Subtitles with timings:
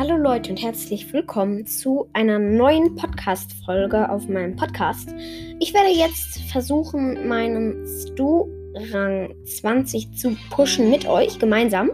[0.00, 5.14] Hallo Leute und herzlich willkommen zu einer neuen Podcast-Folge auf meinem Podcast.
[5.58, 11.90] Ich werde jetzt versuchen, meinen Stu-Rang 20 zu pushen mit euch gemeinsam.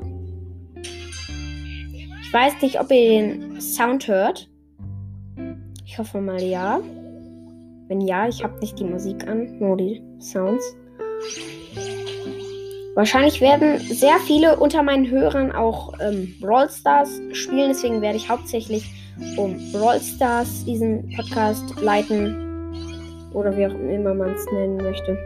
[0.85, 4.49] Ich weiß nicht, ob ihr den Sound hört.
[5.85, 6.79] Ich hoffe mal ja.
[7.89, 10.77] Wenn ja, ich habe nicht die Musik an, nur die Sounds.
[12.97, 18.31] Wahrscheinlich werden sehr viele unter meinen Hörern auch ähm, Brawl Stars spielen, deswegen werde ich
[18.31, 18.87] hauptsächlich
[19.37, 22.73] um Brawl Stars diesen Podcast leiten.
[23.35, 25.19] Oder wie auch immer man es nennen möchte.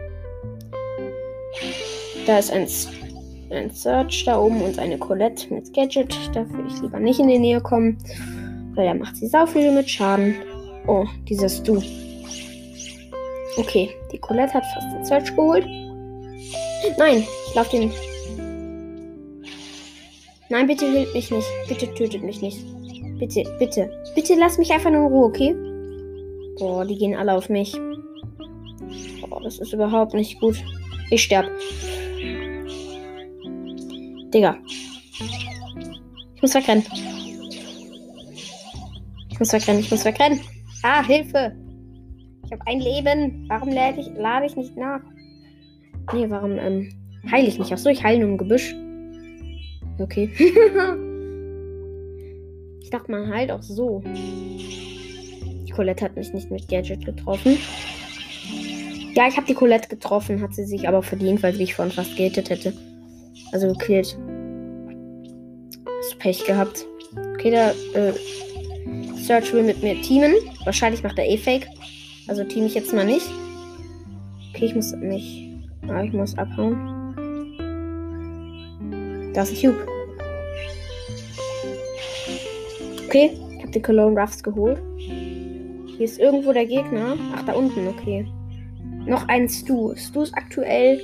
[2.27, 2.67] Da ist ein,
[3.51, 6.13] ein Search da oben und eine Colette mit Gadget.
[6.33, 7.97] Da würde ich lieber nicht in die Nähe kommen,
[8.75, 10.35] weil da macht sie sau viel mit Schaden.
[10.87, 11.81] Oh, dieser Stu.
[13.55, 15.65] Okay, die Colette hat fast den Search geholt.
[16.97, 17.91] Nein, ich lauf den.
[20.49, 21.47] Nein, bitte hilft mich nicht.
[21.67, 22.59] Bitte tötet mich nicht.
[23.19, 23.91] Bitte, bitte.
[24.15, 25.55] Bitte lass mich einfach nur in Ruhe, okay?
[26.57, 27.73] Boah, die gehen alle auf mich.
[29.21, 30.63] Boah, das ist überhaupt nicht gut.
[31.09, 31.45] Ich sterb.
[34.33, 34.57] Digga.
[36.35, 36.85] Ich muss wegrennen.
[39.29, 40.39] Ich muss wegrennen, ich muss wegrennen.
[40.83, 41.55] Ah, Hilfe.
[42.45, 43.45] Ich habe ein Leben.
[43.49, 45.01] Warum lade ich, lade ich nicht nach?
[46.13, 47.71] Nee, warum ähm, heile ich nicht?
[47.71, 48.75] Achso, ich heile nur im Gebüsch.
[49.99, 50.29] Okay.
[52.81, 54.01] ich dachte, man heilt auch so.
[54.05, 57.57] Die Colette hat mich nicht mit Gadget getroffen.
[59.13, 61.93] Ja, ich habe die Colette getroffen, hat sie sich aber verdient, weil sie mich vorhin
[61.93, 62.73] fast gehatet hätte.
[63.51, 64.17] Also gekillt.
[65.99, 66.85] Hast Pech gehabt.
[67.33, 68.13] Okay, der äh,
[69.17, 70.33] Search will mit mir teamen.
[70.63, 71.67] Wahrscheinlich macht er eh Fake.
[72.27, 73.27] Also team ich jetzt mal nicht.
[74.53, 75.51] Okay, ich muss mich
[75.87, 77.00] Ah, ich muss abhauen.
[79.33, 79.87] Da ist ein Cube.
[83.05, 84.81] Okay, ich habe die Cologne Ruffs geholt.
[84.97, 87.15] Hier ist irgendwo der Gegner.
[87.35, 88.25] Ach, da unten, okay.
[89.05, 89.93] Noch ein Stu.
[89.95, 90.99] Stu ist aktuell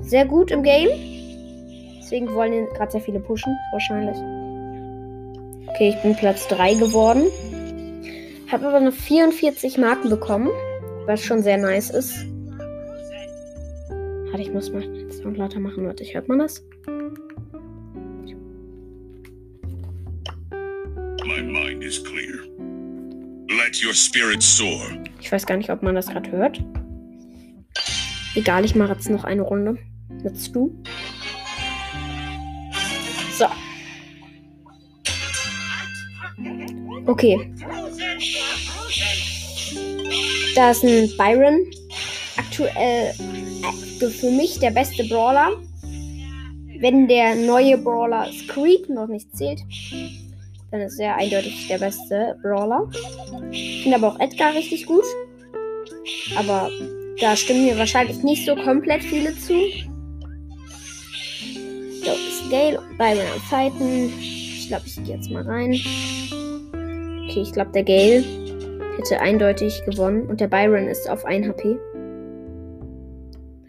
[0.00, 0.88] sehr gut im Game.
[2.00, 4.16] Deswegen wollen ihn gerade sehr viele pushen, wahrscheinlich.
[5.68, 7.24] Okay, ich bin Platz 3 geworden.
[8.50, 10.48] Habe aber noch 44 Marken bekommen,
[11.06, 12.26] was schon sehr nice ist.
[14.30, 15.86] Warte, ich muss mal den Sound lauter machen.
[15.86, 16.64] Warte, hört man das?
[21.30, 22.40] My mind is clear.
[23.48, 24.80] Let your spirit soar.
[25.20, 26.60] Ich weiß gar nicht, ob man das gerade hört.
[28.34, 29.78] Egal, ich mache jetzt noch eine Runde.
[30.24, 30.74] Jetzt du.
[33.38, 33.46] So.
[37.06, 37.54] Okay.
[40.56, 41.60] Da ist ein Byron.
[42.38, 43.14] Aktuell
[44.00, 45.52] für mich der beste Brawler.
[46.80, 49.60] Wenn der neue Brawler Screek noch nicht zählt,
[50.70, 52.88] dann ist er eindeutig der beste Brawler.
[53.50, 55.04] Ich finde aber auch Edgar richtig gut.
[56.36, 56.70] Aber
[57.20, 59.54] da stimmen mir wahrscheinlich nicht so komplett viele zu.
[62.02, 64.12] So, ist Gale bei meiner Zeiten.
[64.20, 65.72] Ich glaube, ich gehe jetzt mal rein.
[67.24, 68.24] Okay, ich glaube, der Gale
[68.96, 70.26] hätte eindeutig gewonnen.
[70.26, 71.78] Und der Byron ist auf 1 HP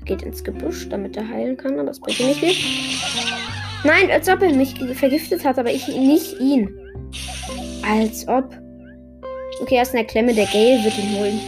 [0.05, 3.50] geht ins Gebüsch, damit er heilen kann, aber das bringt nicht viel.
[3.83, 6.69] Nein, als ob er mich vergiftet hat, aber ich nicht ihn.
[7.87, 8.55] Als ob.
[9.61, 11.39] Okay, er ist in der Klemme, der Gale wird ihn holen.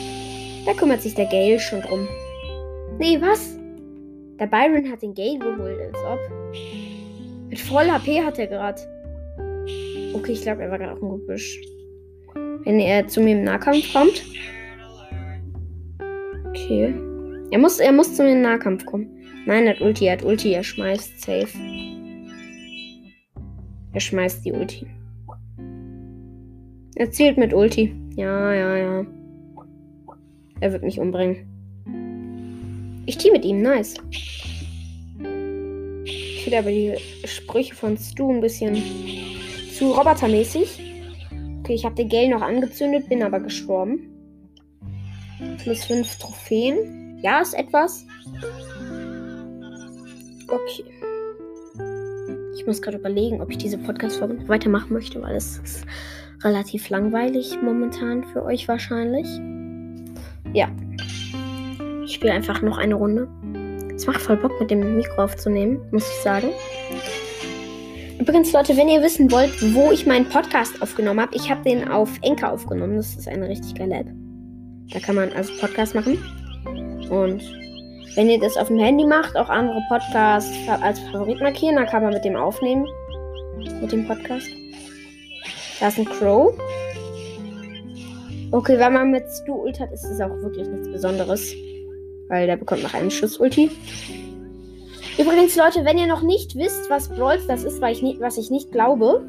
[0.65, 2.07] Da kümmert sich der Gale schon drum.
[2.99, 3.57] Nee, was?
[4.39, 6.19] Der Byron hat den Gale geholt, als ob.
[7.49, 8.81] Mit voll HP hat er gerade.
[10.13, 11.59] Okay, ich glaube, er war gerade auch im Gebüsch.
[12.63, 14.23] Wenn er zu mir im Nahkampf kommt.
[16.49, 16.93] Okay.
[17.51, 19.07] Er muss, er muss zu mir den Nahkampf kommen.
[19.45, 21.49] Nein, er hat Ulti, er hat Ulti, er schmeißt safe.
[23.93, 24.87] Er schmeißt die Ulti.
[26.95, 27.95] Er zielt mit Ulti.
[28.15, 29.05] Ja, ja, ja.
[30.59, 31.47] Er wird mich umbringen.
[33.05, 33.95] Ich team mit ihm, nice.
[36.05, 36.93] Ich finde aber die
[37.25, 38.81] Sprüche von Stu ein bisschen
[39.77, 40.79] zu robotermäßig.
[41.59, 44.09] Okay, ich habe den Gale noch angezündet, bin aber gestorben.
[45.59, 47.19] Plus 5 Trophäen.
[47.21, 48.05] Ja, ist etwas.
[50.47, 50.83] Okay.
[52.63, 55.85] Ich muss gerade überlegen, ob ich diese Podcast-Folge noch weitermachen möchte, weil es ist
[56.45, 59.27] relativ langweilig momentan für euch wahrscheinlich.
[60.53, 60.69] Ja.
[62.05, 63.27] Ich spiele einfach noch eine Runde.
[63.93, 66.51] Es macht voll Bock, mit dem Mikro aufzunehmen, muss ich sagen.
[68.17, 71.89] Übrigens, Leute, wenn ihr wissen wollt, wo ich meinen Podcast aufgenommen habe, ich habe den
[71.89, 72.95] auf Enker aufgenommen.
[72.95, 74.07] Das ist eine richtig geile App.
[74.93, 76.17] Da kann man also Podcast machen.
[77.09, 77.43] Und
[78.15, 80.51] wenn ihr das auf dem Handy macht, auch andere Podcasts
[80.81, 82.87] als Favorit markieren, dann kann man mit dem aufnehmen.
[83.81, 84.47] Mit dem Podcast.
[85.79, 86.53] Da ist ein Crow.
[88.51, 91.53] Okay, wenn man mit Stu ult hat, ist es auch wirklich nichts Besonderes.
[92.27, 93.71] Weil der bekommt nach einem Schuss Ulti.
[95.17, 98.37] Übrigens, Leute, wenn ihr noch nicht wisst, was Brawl Stars ist, weil ich nie, was
[98.37, 99.25] ich nicht glaube.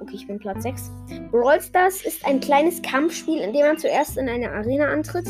[0.00, 0.90] Okay, ich bin Platz 6.
[1.30, 5.26] Brawl Stars ist ein kleines Kampfspiel, in dem man zuerst in eine Arena antritt,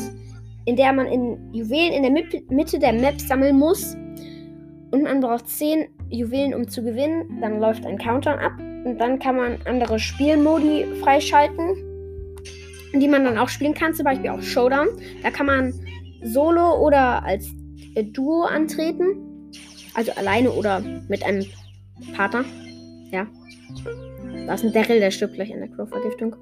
[0.65, 2.11] in der man in Juwelen in der
[2.49, 3.95] Mitte der Map sammeln muss.
[4.91, 7.39] Und man braucht 10 Juwelen, um zu gewinnen.
[7.41, 8.53] Dann läuft ein Countdown ab.
[8.85, 11.75] Und dann kann man andere Spielmodi freischalten,
[12.93, 13.93] die man dann auch spielen kann.
[13.93, 14.87] Zum Beispiel auch Showdown.
[15.23, 15.73] Da kann man
[16.23, 17.49] solo oder als
[17.95, 19.51] äh, Duo antreten.
[19.93, 21.45] Also alleine oder mit einem
[22.15, 22.43] Partner.
[23.11, 23.27] Ja.
[24.47, 26.35] Da ist ein Daryl, der stirbt gleich in der Crow-Vergiftung.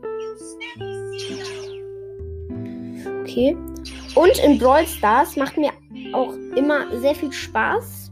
[3.22, 3.56] Okay.
[4.16, 5.72] Und in Brawl Stars macht mir
[6.14, 8.12] auch immer sehr viel Spaß.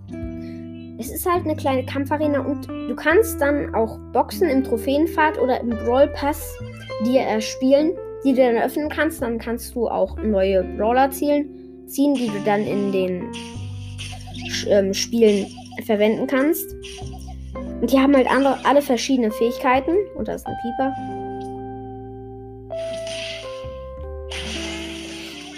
[0.99, 5.61] Es ist halt eine kleine Kampfarena und du kannst dann auch Boxen im Trophäenpfad oder
[5.61, 6.57] im Brawl Pass
[7.05, 9.21] dir erspielen, die du dann öffnen kannst.
[9.21, 13.31] Dann kannst du auch neue Brawler zielen, ziehen, die du dann in den
[14.69, 15.47] ähm, Spielen
[15.85, 16.75] verwenden kannst.
[17.81, 19.95] Und die haben halt andere, alle verschiedene Fähigkeiten.
[20.15, 21.26] Und da ist ein Pieper.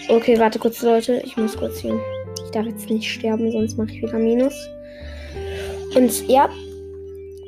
[0.09, 1.21] Okay, warte kurz, Leute.
[1.23, 1.99] Ich muss kurz hier.
[2.43, 4.55] Ich darf jetzt nicht sterben, sonst mache ich wieder Minus.
[5.95, 6.49] Und ja,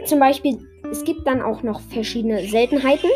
[0.05, 0.59] zum Beispiel,
[0.91, 3.09] es gibt dann auch noch verschiedene Seltenheiten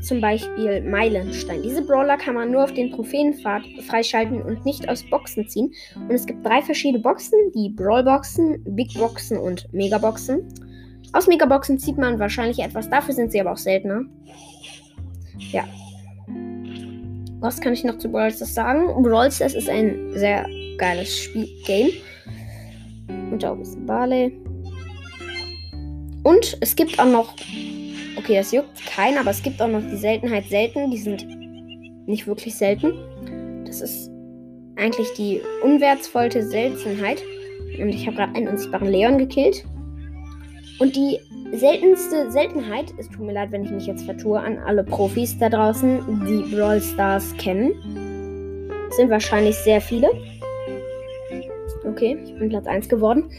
[0.00, 1.62] zum Beispiel Meilenstein.
[1.62, 5.72] Diese Brawler kann man nur auf den Trophäenpfad freischalten und nicht aus Boxen ziehen.
[5.96, 10.46] Und es gibt drei verschiedene Boxen, die Brawlboxen, Big Boxen und Megaboxen.
[11.12, 14.02] Aus Megaboxen zieht man wahrscheinlich etwas, dafür sind sie aber auch seltener.
[15.50, 15.64] Ja.
[17.44, 19.02] Was kann ich noch zu Brawl Stars sagen?
[19.02, 20.48] Brawl Stars ist ein sehr
[20.78, 21.90] geiles Spiel Game.
[23.30, 24.32] Und da oben ist ein Barley.
[26.22, 27.34] Und es gibt auch noch
[28.16, 30.90] Okay, das juckt keinen, aber es gibt auch noch die Seltenheit selten.
[30.90, 31.26] Die sind
[32.06, 32.94] nicht wirklich selten.
[33.66, 34.10] Das ist
[34.76, 37.22] eigentlich die unwertvollste Seltenheit.
[37.78, 39.66] Und ich habe gerade einen unsichtbaren Leon gekillt.
[40.78, 41.20] Und die
[41.52, 45.48] seltenste Seltenheit, es tut mir leid, wenn ich mich jetzt vertue, an alle Profis da
[45.48, 47.72] draußen, die Brawl Stars kennen,
[48.90, 50.08] sind wahrscheinlich sehr viele.
[51.84, 53.30] Okay, ich bin Platz 1 geworden.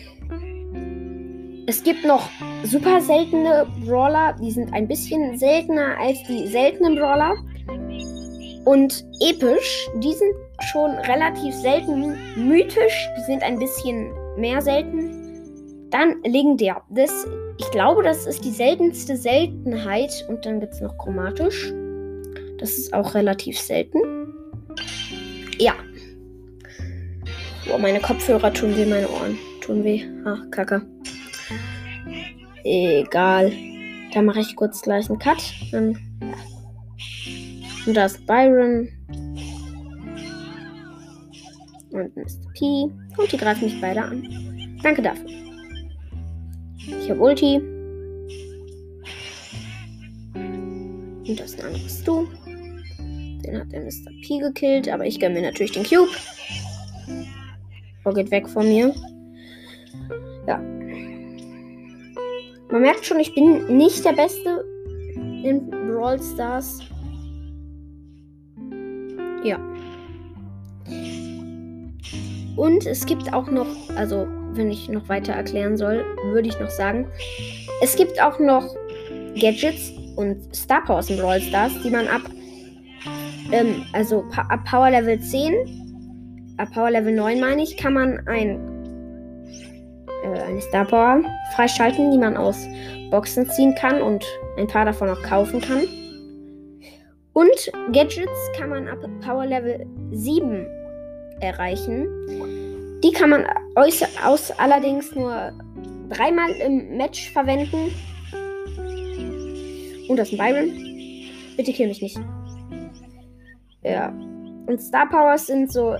[1.67, 2.29] Es gibt noch
[2.63, 7.33] super seltene Brawler, die sind ein bisschen seltener als die seltenen Brawler.
[8.65, 10.33] Und episch, die sind
[10.71, 12.15] schon relativ selten.
[12.35, 14.94] Mythisch, die sind ein bisschen mehr selten.
[15.95, 16.81] Dann legendär.
[16.89, 17.25] Das,
[17.57, 20.25] ich glaube, das ist die seltenste Seltenheit.
[20.27, 21.71] Und dann gibt es noch chromatisch.
[22.57, 23.99] Das ist auch relativ selten.
[25.57, 25.73] Ja.
[27.65, 30.03] Boah, meine Kopfhörer tun weh, meine Ohren tun weh.
[30.25, 30.81] Ach, kacke.
[32.65, 33.53] Egal.
[34.13, 35.53] Da mache ich kurz gleich einen Cut.
[35.71, 35.97] Und
[37.93, 38.89] da ist Byron.
[41.91, 42.51] Und Mr.
[42.53, 42.91] P.
[43.15, 44.77] Und die greifen mich beide an.
[44.83, 45.34] Danke dafür.
[46.87, 47.57] Ich habe Ulti.
[51.27, 52.27] Und das ist ein Du.
[52.97, 54.11] Den hat der Mr.
[54.21, 56.09] P gekillt, aber ich gönne mir natürlich den Cube.
[58.05, 58.93] Oh, geht weg von mir.
[60.47, 60.61] Ja,
[62.75, 64.65] man merkt schon, ich bin nicht der Beste
[65.15, 66.79] in Brawl Stars.
[69.43, 69.57] Ja.
[72.57, 76.69] Und es gibt auch noch, also wenn ich noch weiter erklären soll, würde ich noch
[76.69, 77.07] sagen,
[77.81, 78.75] es gibt auch noch
[79.39, 82.21] Gadgets und Star Powers in Brawl Stars, die man ab,
[83.51, 88.75] ähm, also ab Power Level 10, ab Power Level 9 meine ich, kann man ein
[90.23, 91.21] äh, eine Star Power
[91.55, 92.67] freischalten, die man aus
[93.11, 94.25] Boxen ziehen kann und
[94.57, 95.83] ein paar davon auch kaufen kann.
[97.33, 100.65] Und Gadgets kann man ab Power Level 7
[101.41, 102.07] erreichen.
[103.05, 103.45] Die kann man
[103.75, 105.51] aus, aus allerdings nur
[106.09, 107.91] dreimal im Match verwenden.
[110.09, 110.71] Und das ist ein Byron.
[111.55, 112.17] Bitte kill mich nicht.
[113.83, 114.09] Ja.
[114.65, 115.95] Und Star Powers sind so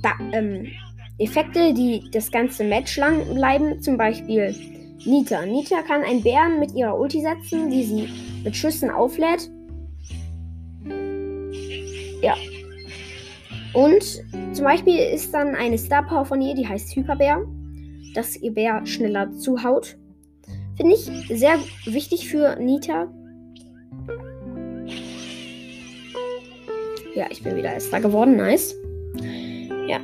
[0.00, 0.68] da, ähm,
[1.18, 4.54] Effekte, die das ganze Match lang bleiben, zum Beispiel
[5.04, 5.44] Nita.
[5.44, 8.08] Nita kann einen Bären mit ihrer Ulti setzen, die sie
[8.44, 9.50] mit Schüssen auflädt.
[12.22, 12.36] Ja.
[13.74, 14.02] Und
[14.52, 17.44] zum Beispiel ist dann eine Star Power von ihr, die heißt Hyperbär,
[18.14, 19.96] dass ihr Bär schneller zuhaut.
[20.76, 23.08] Finde ich sehr wichtig für Nita.
[27.14, 28.36] Ja, ich bin wieder Erster geworden.
[28.36, 28.74] Nice.
[29.88, 29.98] Ja.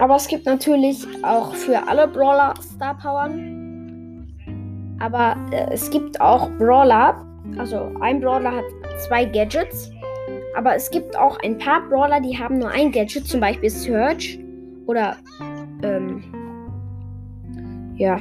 [0.00, 3.30] Aber es gibt natürlich auch für alle Brawler Star Power.
[4.98, 7.24] Aber äh, es gibt auch Brawler.
[7.56, 8.64] Also ein Brawler hat
[9.06, 9.92] zwei Gadgets.
[10.54, 14.38] Aber es gibt auch ein paar Brawler, die haben nur ein Gadget, zum Beispiel Search
[14.86, 15.16] oder
[15.82, 16.22] ähm,
[17.96, 18.20] ja.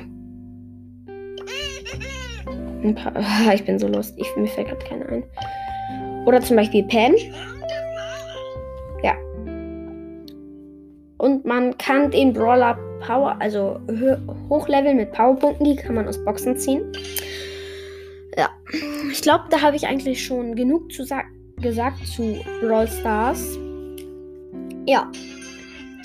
[2.84, 3.14] Ein paar,
[3.54, 4.16] ich bin so lost.
[4.18, 5.24] Ich, mir fällt gerade keiner ein.
[6.26, 7.16] Oder zum Beispiel Pen.
[9.04, 9.14] Ja.
[11.18, 13.80] Und man kann den Brawler Power, also
[14.50, 16.92] hochleveln mit Powerpunkten, die kann man aus Boxen ziehen.
[18.38, 18.50] Ja.
[19.12, 23.58] Ich glaube, da habe ich eigentlich schon genug zu sagen gesagt zu Brawl Stars.
[24.86, 25.10] Ja,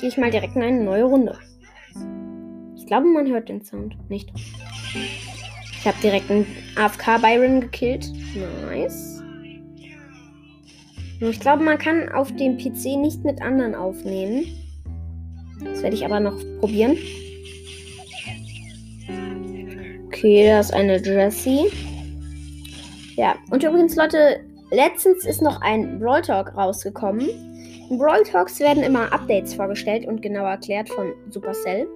[0.00, 1.36] gehe ich mal direkt in eine neue Runde.
[2.76, 4.30] Ich glaube, man hört den Sound nicht.
[5.72, 6.46] Ich habe direkt einen
[6.76, 8.10] AFK Byron gekillt.
[8.70, 9.22] Nice.
[11.20, 14.44] Ich glaube, man kann auf dem PC nicht mit anderen aufnehmen.
[15.64, 16.96] Das werde ich aber noch probieren.
[20.06, 21.66] Okay, da ist eine Jessie.
[23.16, 27.26] Ja, und übrigens, Leute, Letztens ist noch ein Brawl Talk rausgekommen.
[27.88, 31.86] In Brawl Talks werden immer Updates vorgestellt und genau erklärt von Supercell,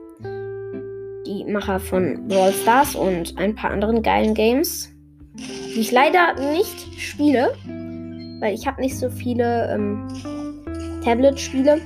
[1.26, 4.90] die Macher von Brawl Stars und ein paar anderen geilen Games,
[5.34, 7.52] die ich leider nicht spiele,
[8.40, 10.08] weil ich habe nicht so viele ähm,
[11.04, 11.78] Tablet-Spiele.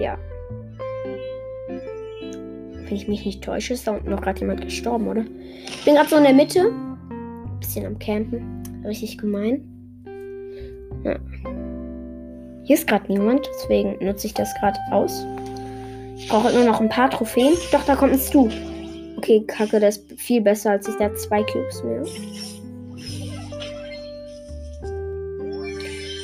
[0.00, 0.18] Ja.
[1.68, 5.24] Wenn ich mich nicht täusche, ist da unten noch gerade jemand gestorben, oder?
[5.68, 6.72] Ich bin gerade so in der Mitte.
[7.60, 8.65] Bisschen am Campen.
[8.86, 9.62] Richtig gemein.
[11.04, 11.18] Ja.
[12.62, 15.26] Hier ist gerade niemand, deswegen nutze ich das gerade aus.
[16.16, 17.54] Ich brauche nur noch ein paar Trophäen.
[17.72, 18.48] Doch, da kommt ein Stu.
[19.16, 20.98] Okay, kacke, der ist viel besser als ich.
[20.98, 22.04] Hat zwei Cubes mehr.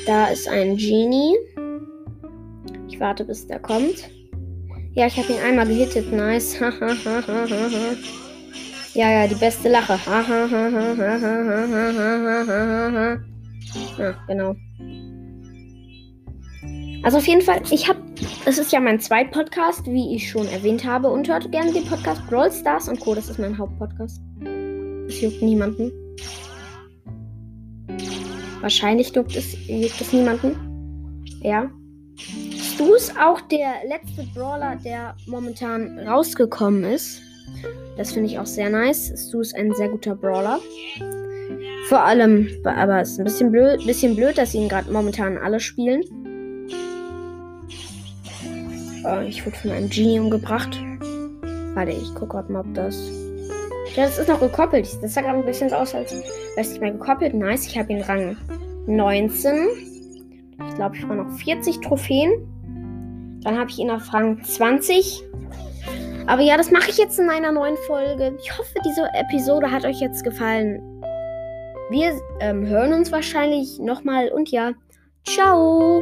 [0.05, 1.35] Da ist ein Genie.
[2.87, 4.09] Ich warte, bis der kommt.
[4.93, 6.11] Ja, ich habe ihn einmal gehittet.
[6.11, 6.59] Nice.
[8.93, 9.99] Ja, ja, die beste Lache.
[13.97, 14.55] Ja, genau.
[17.03, 17.99] Also auf jeden Fall, ich habe,
[18.45, 22.25] es ist ja mein Zweit-Podcast, wie ich schon erwähnt habe, und hört gerne den Podcast
[22.27, 23.15] Brawl Stars und Co.
[23.15, 24.21] Das ist mein Hauptpodcast.
[25.07, 25.91] Das juckt niemanden.
[28.61, 30.55] Wahrscheinlich juckt es, juckt es niemanden.
[31.41, 31.69] Ja.
[32.55, 37.21] Stu ist auch der letzte Brawler, der momentan rausgekommen ist.
[37.97, 39.13] Das finde ich auch sehr nice.
[39.15, 40.59] Stu ist ein sehr guter Brawler.
[41.87, 45.59] Vor allem, aber es ist ein bisschen blöd, bisschen blöd dass ihn gerade momentan alle
[45.59, 46.01] spielen.
[49.05, 50.81] Oh, ich wurde von einem Genie umgebracht.
[51.73, 52.95] Warte, ich gucke mal, ob das.
[53.95, 54.87] Ja, das ist noch gekoppelt.
[55.01, 56.23] Das sah gerade ein bisschen aus, als wäre
[56.57, 57.33] nicht mehr gekoppelt.
[57.33, 58.37] Nice, ich habe ihn Rang
[58.87, 59.67] 19.
[60.69, 62.31] Ich glaube, ich brauche noch 40 Trophäen.
[63.43, 65.23] Dann habe ich ihn auf Rang 20.
[66.25, 68.35] Aber ja, das mache ich jetzt in einer neuen Folge.
[68.39, 70.81] Ich hoffe, diese Episode hat euch jetzt gefallen.
[71.89, 74.71] Wir ähm, hören uns wahrscheinlich nochmal und ja,
[75.25, 76.01] ciao!